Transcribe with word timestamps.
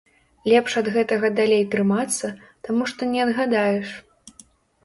Лепш 0.51 0.77
ад 0.81 0.87
гэтага 0.95 1.29
далей 1.39 1.61
трымацца, 1.75 2.31
таму 2.69 2.83
што 2.93 3.01
не 3.13 3.19
адгадаеш. 3.27 3.89